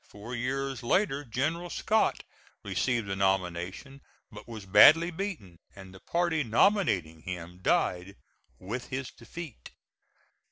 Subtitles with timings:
[0.09, 2.23] Four years later General Scott
[2.63, 8.15] received the nomination but was badly beaten, and the party nominating him died
[8.57, 9.69] with his defeat.